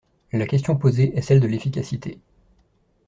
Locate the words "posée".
0.75-1.15